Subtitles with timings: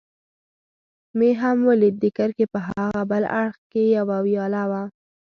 [1.17, 4.83] مې هم ولید، د کرښې په هاغه بل اړخ کې یوه ویاله وه.